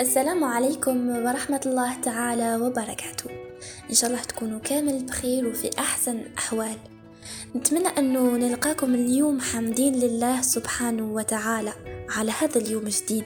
[0.00, 3.30] السلام عليكم ورحمة الله تعالى وبركاته.
[3.90, 6.76] إن شاء الله تكونوا كامل بخير وفي أحسن الأحوال
[7.56, 11.72] نتمنى أنه نلقاكم اليوم حامدين لله سبحانه وتعالى
[12.08, 13.24] على هذا اليوم الجديد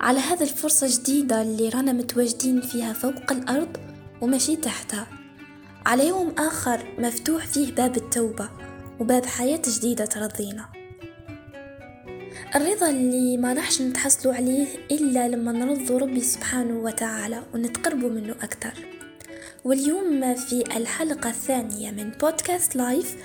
[0.00, 3.76] على هذا الفرصة الجديدة اللي رانا متواجدين فيها فوق الأرض
[4.20, 5.06] وماشي تحتها.
[5.86, 8.48] على يوم آخر مفتوح فيه باب التوبة
[9.00, 10.77] وباب حياة جديدة ترضينا.
[12.56, 18.72] الرضا اللي ما راحش نتحصلوا عليه إلا لما نرضوا ربي سبحانه وتعالى ونتقربوا منه أكثر
[19.64, 23.16] واليوم في الحلقة الثانية من بودكاست لايف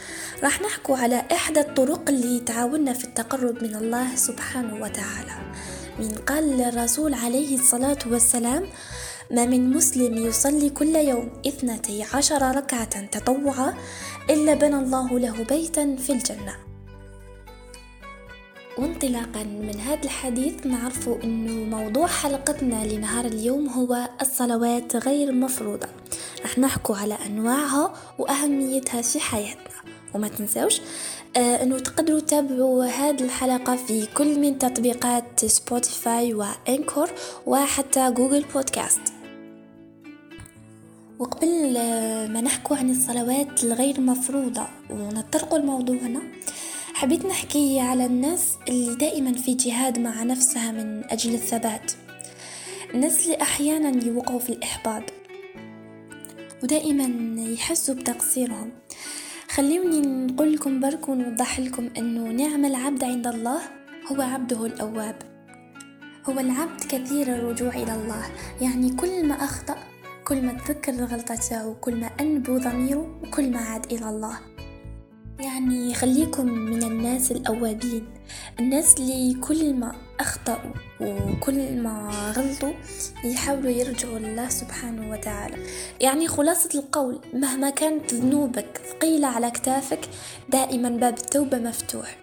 [0.43, 5.53] راح نحكوا على إحدى الطرق اللي تعاوننا في التقرب من الله سبحانه وتعالى.
[5.99, 8.63] من قال الرسول عليه الصلاة والسلام
[9.31, 13.73] ما من مسلم يصلي كل يوم اثنتي عشر ركعة تطوعا
[14.29, 16.72] إلا بنى الله له بيتا في الجنة.
[18.77, 25.87] وانطلاقا من هذا الحديث نعرف إنه موضوع حلقتنا لنهار اليوم هو الصلوات غير مفروضة.
[26.41, 29.73] راح نحكو على أنواعها وأهميتها في حياتنا.
[30.15, 30.81] وما تنسوش
[31.37, 37.09] آه إنه تقدروا تتابعوا هذه الحلقة في كل من تطبيقات Spotify و Anchor
[37.45, 39.01] وحتى Google Podcast.
[41.19, 41.73] وقبل
[42.33, 46.21] ما نحكو عن الصلوات الغير مفروضة ونطرقوا لموضوعنا
[47.03, 51.91] حبيت نحكي على الناس اللي دائما في جهاد مع نفسها من أجل الثبات.
[52.93, 55.03] الناس اللي أحيانا يوقعوا في الإحباط
[56.63, 58.71] ودائما يحسوا بتقصيرهم.
[59.49, 63.59] خليوني نقول لكم برك ونوضح لكم أنه نعم العبد عند الله
[64.11, 65.15] هو عبده الأواب.
[66.29, 68.25] هو العبد كثير الرجوع إلى الله.
[68.61, 69.75] يعني كل ما أخطأ
[70.27, 74.52] كل ما تذكر غلطته كل ما أنبو ضميره وكل ما عاد إلى الله.
[75.39, 78.07] يعني خليكم من الناس الأوابين
[78.59, 82.73] الناس اللي كل ما أخطأوا وكل ما غلطوا
[83.23, 85.57] يحاولوا يرجعوا لله سبحانه وتعالى.
[86.01, 90.09] يعني خلاصة القول مهما كانت ذنوبك ثقيلة على كتافك
[90.49, 92.17] دائما باب التوبة مفتوح.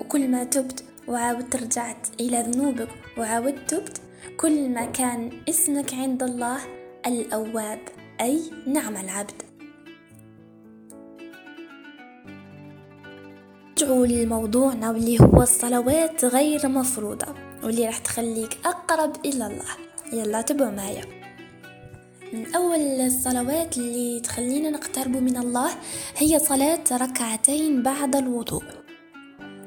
[0.00, 2.88] وكل ما تبت وعاودت رجعت إلى ذنوبك
[3.18, 4.00] وعاودت تبت
[4.36, 6.58] كل ما كان اسمك عند الله
[7.06, 7.80] الأواب
[8.20, 9.51] أي نعم العبد.
[13.82, 17.26] نرجعوا لموضوعنا واللي هو الصلوات غير مفروضة
[17.64, 19.72] واللي راح تخليك أقرب إلى الله.
[20.12, 21.04] يلا تبعوا معايا.
[22.32, 25.70] من أول الصلوات اللي تخلينا نقترب من الله
[26.16, 28.62] هي صلاة ركعتين بعد الوضوء.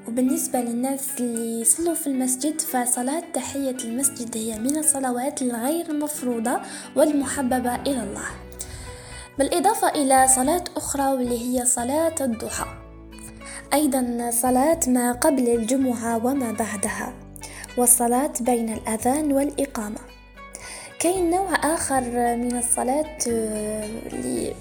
[0.07, 6.59] وبالنسبة للناس اللي يصلوا في المسجد فصلاة تحية المسجد هي من الصلوات الغير مفروضة
[6.95, 8.27] والمحببة إلى الله.
[9.39, 12.84] بالإضافة إلى صلاة أخرى واللي هي صلاة الضحى.
[13.73, 17.13] أيضا صلاة ما قبل الجمعة وما بعدها
[17.77, 19.99] والصلاة بين الأذان والإقامة.
[20.99, 22.01] كاين نوع آخر
[22.35, 24.55] من الصلاة آه، اللي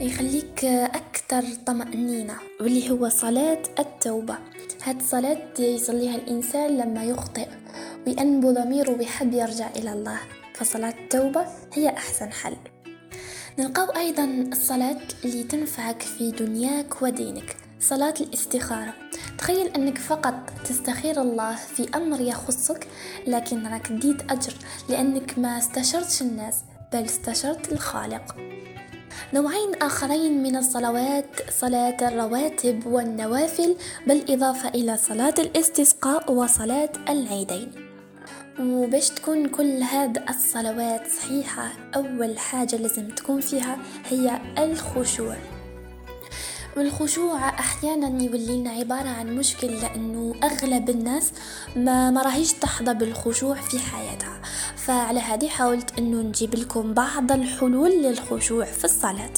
[0.00, 4.38] يخليك أكثر طمأنينة واللي هو صلاة التوبة.
[4.84, 7.48] هاد الصلاة يصليها الإنسان لما يخطئ
[8.06, 10.18] وينبو ضميره ويحب يرجع إلى الله.
[10.54, 12.56] فصلاة التوبة هي أحسن حل.
[13.58, 17.56] نلقاو أيضا الصلاة اللي تنفعك في دنياك ودينك.
[17.80, 18.94] صلاة الاستخارة.
[19.38, 22.86] تخيل أنك فقط تستخير الله في أمر يخصك
[23.26, 24.52] لكن راك ديت أجر
[24.88, 26.54] لأنك ما استشرتش الناس
[26.92, 28.36] بل استشرت الخالق.
[29.34, 33.76] نوعين آخرين من الصلوات صلاة الرواتب والنوافل
[34.06, 37.72] بالإضافة إلى صلاة الاستسقاء وصلاة العيدين.
[38.60, 45.36] وباش تكون كل هاد الصلوات صحيحة أول حاجة لازم تكون فيها هي الخشوع.
[46.76, 51.32] والخشوع أحيانا يولي لنا عبارة عن مشكل لأنه أغلب الناس
[51.76, 54.40] ما مراهيش تحظى بالخشوع في حياتها.
[54.76, 59.32] فعلى هذه حاولت إنه نجيب لكم بعض الحلول للخشوع في الصلاة.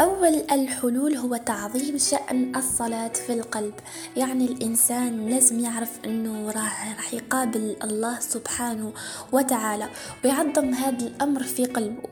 [0.00, 3.74] أول الحلول هو تعظيم شأن الصلاة في القلب.
[4.16, 8.92] يعني الإنسان لازم يعرف أنه راح, راح يقابل الله سبحانه
[9.32, 9.88] وتعالى
[10.24, 12.08] ويعظم هذا الأمر في قلبه.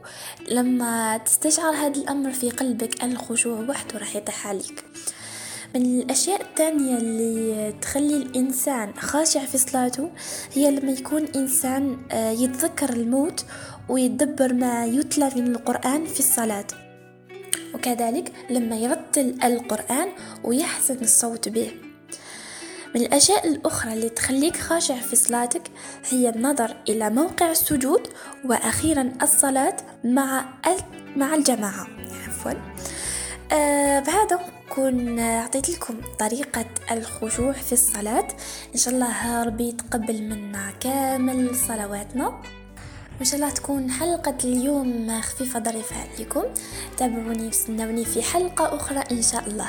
[0.51, 4.85] لما تستشعر هذا الأمر في قلبك الخشوع وحده راح يتحاليك.
[5.75, 10.11] من الأشياء الثانية اللي تخلي الإنسان خاشع في صلاته
[10.55, 13.45] هي لما يكون إنسان آه، يتذكر الموت
[13.89, 16.88] ويتدبر ما يتلى من القرآن في الصلاة.
[17.75, 20.09] وكذلك لما يرتل القرآن
[20.45, 21.71] ويحسن الصوت به.
[22.95, 25.63] من الأشياء الأخرى اللي تخليك خاشع في صلاتك
[26.11, 28.09] هي النظر إلى موقع السجود
[28.45, 30.45] وأخيرا الصلاة مع
[31.17, 31.87] مع الجماعة.
[32.29, 32.53] عفوا.
[33.53, 38.29] آه بهذا نكون عطيت لكم طريقة الخشوع في الصلاة.
[38.75, 42.43] إن شاء الله ربي يتقبل منا كامل صلواتنا.
[43.19, 46.43] وإن شاء الله تكون حلقة اليوم خفيفة ظريفة عليكم.
[46.97, 49.69] تابعوني وستناوني في حلقة أخرى إن شاء الله.